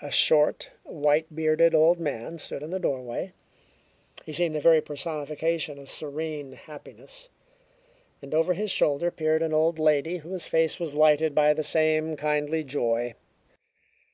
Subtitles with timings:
[0.00, 3.34] A short, white bearded old man stood in the doorway.
[4.24, 7.28] He seemed the very personification of serene happiness,
[8.22, 12.16] and over his shoulder peered an old lady whose face was lighted by the same
[12.16, 13.12] kindly joy.